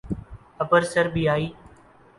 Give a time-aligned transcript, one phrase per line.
[0.63, 1.47] اپر سربیائی